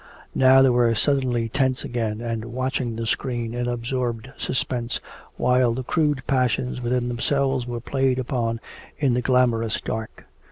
[0.33, 4.99] Now they were suddenly tense again and watching the screen in absorbed suspense,
[5.37, 8.59] while the crude passions within themselves were played upon
[8.97, 10.25] in the glamorous dark.